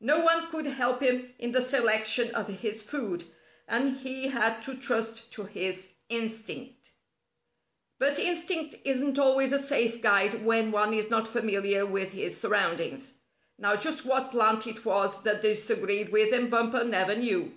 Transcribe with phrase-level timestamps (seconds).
[0.00, 3.24] No one could help him in the selection of his food,
[3.68, 6.92] and he had to trust to his instinct.
[7.98, 13.12] But instinct isn't always a safe guide when one is not familiar with his surroundings.
[13.58, 17.52] Now just what plant it was that disagreed with him Bumper never knew.